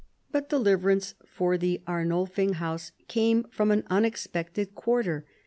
[0.31, 5.27] But deliverance for the Arnul fing house came from an unexpected quarter.